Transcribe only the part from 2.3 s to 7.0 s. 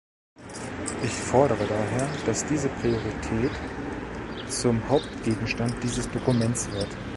diese Priorität zum Hauptgegenstand dieses Dokuments wird.